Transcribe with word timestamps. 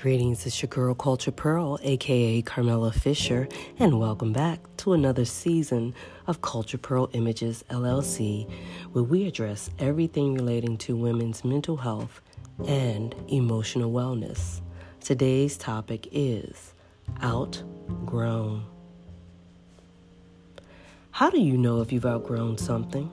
Greetings, 0.00 0.46
it's 0.46 0.62
your 0.62 0.68
girl 0.68 0.94
Cultured 0.94 1.34
Pearl, 1.34 1.76
aka 1.82 2.40
Carmela 2.42 2.92
Fisher, 2.92 3.48
and 3.80 3.98
welcome 3.98 4.32
back 4.32 4.60
to 4.76 4.92
another 4.92 5.24
season 5.24 5.92
of 6.28 6.40
Cultured 6.40 6.82
Pearl 6.82 7.10
Images 7.14 7.64
LLC, 7.68 8.48
where 8.92 9.02
we 9.02 9.26
address 9.26 9.70
everything 9.80 10.34
relating 10.34 10.76
to 10.78 10.94
women's 10.94 11.44
mental 11.44 11.78
health 11.78 12.20
and 12.64 13.12
emotional 13.26 13.90
wellness. 13.90 14.60
Today's 15.00 15.56
topic 15.56 16.06
is 16.12 16.74
outgrown. 17.20 18.66
How 21.10 21.28
do 21.28 21.40
you 21.40 21.58
know 21.58 21.80
if 21.80 21.90
you've 21.90 22.06
outgrown 22.06 22.56
something? 22.58 23.10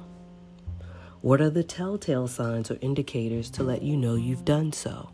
What 1.22 1.42
are 1.42 1.50
the 1.50 1.64
telltale 1.64 2.28
signs 2.28 2.70
or 2.70 2.78
indicators 2.80 3.50
to 3.50 3.64
let 3.64 3.82
you 3.82 3.98
know 3.98 4.14
you've 4.14 4.46
done 4.46 4.72
so? 4.72 5.10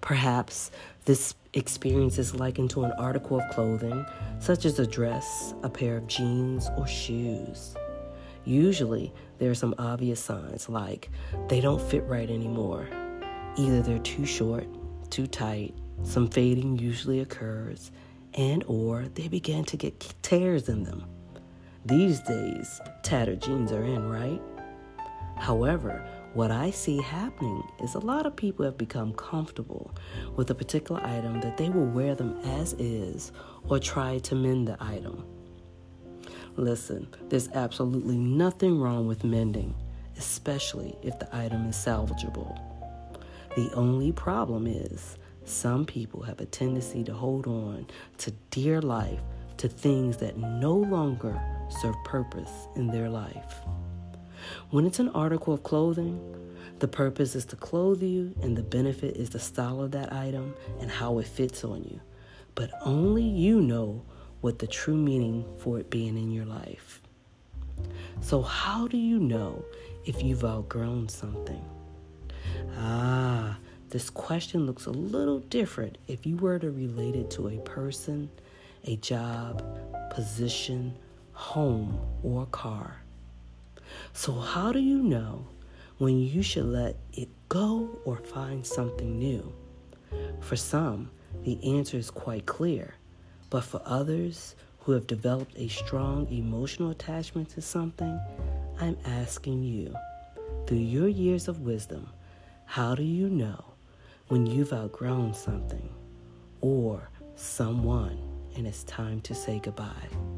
Perhaps 0.00 0.70
this 1.04 1.34
experience 1.52 2.18
is 2.18 2.34
likened 2.34 2.70
to 2.70 2.84
an 2.84 2.92
article 2.92 3.40
of 3.40 3.48
clothing, 3.50 4.04
such 4.40 4.64
as 4.64 4.78
a 4.78 4.86
dress, 4.86 5.54
a 5.62 5.68
pair 5.68 5.96
of 5.96 6.06
jeans, 6.06 6.68
or 6.76 6.86
shoes. 6.86 7.74
Usually, 8.44 9.12
there 9.38 9.50
are 9.50 9.54
some 9.54 9.74
obvious 9.78 10.20
signs 10.20 10.68
like 10.68 11.10
they 11.48 11.60
don't 11.60 11.80
fit 11.80 12.04
right 12.04 12.28
anymore. 12.28 12.88
Either 13.56 13.82
they're 13.82 13.98
too 14.00 14.26
short, 14.26 14.66
too 15.10 15.26
tight, 15.26 15.74
some 16.02 16.28
fading 16.28 16.78
usually 16.78 17.20
occurs, 17.20 17.90
and 18.34 18.64
or 18.66 19.06
they 19.14 19.28
begin 19.28 19.64
to 19.64 19.76
get 19.76 20.14
tears 20.22 20.68
in 20.68 20.82
them. 20.82 21.04
These 21.86 22.20
days, 22.20 22.80
tattered 23.02 23.40
jeans 23.40 23.70
are 23.70 23.84
in, 23.84 24.08
right? 24.08 24.40
However, 25.36 26.06
what 26.34 26.50
I 26.50 26.72
see 26.72 27.00
happening 27.00 27.62
is 27.80 27.94
a 27.94 28.00
lot 28.00 28.26
of 28.26 28.34
people 28.34 28.64
have 28.64 28.76
become 28.76 29.12
comfortable 29.14 29.94
with 30.34 30.50
a 30.50 30.54
particular 30.54 31.00
item 31.04 31.40
that 31.40 31.56
they 31.56 31.68
will 31.68 31.86
wear 31.86 32.16
them 32.16 32.36
as 32.44 32.72
is 32.74 33.30
or 33.68 33.78
try 33.78 34.18
to 34.18 34.34
mend 34.34 34.66
the 34.66 34.76
item. 34.80 35.24
Listen, 36.56 37.06
there's 37.28 37.48
absolutely 37.50 38.16
nothing 38.16 38.80
wrong 38.80 39.06
with 39.06 39.22
mending, 39.22 39.76
especially 40.18 40.96
if 41.02 41.16
the 41.20 41.36
item 41.36 41.66
is 41.66 41.76
salvageable. 41.76 42.60
The 43.54 43.72
only 43.74 44.10
problem 44.10 44.66
is 44.66 45.16
some 45.44 45.84
people 45.84 46.22
have 46.22 46.40
a 46.40 46.46
tendency 46.46 47.04
to 47.04 47.14
hold 47.14 47.46
on 47.46 47.86
to 48.18 48.32
dear 48.50 48.80
life 48.80 49.20
to 49.58 49.68
things 49.68 50.16
that 50.16 50.36
no 50.36 50.74
longer 50.74 51.40
serve 51.80 51.94
purpose 52.04 52.66
in 52.74 52.88
their 52.88 53.08
life. 53.08 53.54
When 54.70 54.86
it's 54.86 54.98
an 54.98 55.10
article 55.10 55.54
of 55.54 55.62
clothing, 55.62 56.20
the 56.80 56.88
purpose 56.88 57.34
is 57.34 57.44
to 57.46 57.56
clothe 57.56 58.02
you, 58.02 58.34
and 58.42 58.56
the 58.56 58.62
benefit 58.62 59.16
is 59.16 59.30
the 59.30 59.38
style 59.38 59.80
of 59.80 59.92
that 59.92 60.12
item 60.12 60.54
and 60.80 60.90
how 60.90 61.18
it 61.18 61.26
fits 61.26 61.64
on 61.64 61.84
you. 61.84 62.00
But 62.54 62.70
only 62.82 63.22
you 63.22 63.60
know 63.60 64.02
what 64.40 64.58
the 64.58 64.66
true 64.66 64.96
meaning 64.96 65.44
for 65.58 65.78
it 65.78 65.90
being 65.90 66.18
in 66.18 66.30
your 66.30 66.44
life. 66.44 67.00
So, 68.20 68.42
how 68.42 68.86
do 68.88 68.96
you 68.96 69.18
know 69.18 69.64
if 70.04 70.22
you've 70.22 70.44
outgrown 70.44 71.08
something? 71.08 71.64
Ah, 72.76 73.58
this 73.90 74.10
question 74.10 74.66
looks 74.66 74.86
a 74.86 74.90
little 74.90 75.40
different 75.40 75.98
if 76.08 76.26
you 76.26 76.36
were 76.36 76.58
to 76.58 76.70
relate 76.70 77.14
it 77.14 77.30
to 77.32 77.48
a 77.48 77.58
person, 77.58 78.30
a 78.84 78.96
job, 78.96 79.62
position, 80.10 80.96
home, 81.32 82.00
or 82.22 82.46
car. 82.46 83.03
So, 84.12 84.32
how 84.32 84.72
do 84.72 84.80
you 84.80 85.02
know 85.02 85.46
when 85.98 86.18
you 86.18 86.42
should 86.42 86.66
let 86.66 86.96
it 87.12 87.28
go 87.48 87.88
or 88.04 88.16
find 88.16 88.66
something 88.66 89.18
new? 89.18 89.52
For 90.40 90.56
some, 90.56 91.10
the 91.42 91.58
answer 91.76 91.96
is 91.96 92.10
quite 92.10 92.46
clear, 92.46 92.94
but 93.50 93.64
for 93.64 93.82
others 93.84 94.54
who 94.80 94.92
have 94.92 95.06
developed 95.06 95.56
a 95.56 95.68
strong 95.68 96.28
emotional 96.30 96.90
attachment 96.90 97.48
to 97.50 97.62
something, 97.62 98.20
I'm 98.80 98.98
asking 99.04 99.62
you, 99.62 99.94
through 100.66 100.78
your 100.78 101.08
years 101.08 101.48
of 101.48 101.60
wisdom, 101.60 102.08
how 102.66 102.94
do 102.94 103.02
you 103.02 103.28
know 103.28 103.64
when 104.28 104.46
you've 104.46 104.72
outgrown 104.72 105.34
something 105.34 105.88
or 106.60 107.08
someone 107.36 108.18
and 108.56 108.66
it's 108.66 108.84
time 108.84 109.20
to 109.22 109.34
say 109.34 109.58
goodbye? 109.58 110.33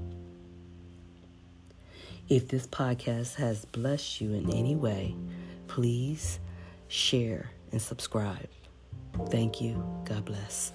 If 2.28 2.48
this 2.48 2.66
podcast 2.66 3.37
has 3.37 3.64
blessed 3.66 4.20
you 4.20 4.34
in 4.34 4.50
any 4.53 4.75
way, 4.75 5.14
please 5.69 6.41
share 6.88 7.50
and 7.70 7.81
subscribe. 7.81 8.48
Thank 9.31 9.60
you. 9.60 9.75
God 10.04 10.25
bless. 10.25 10.72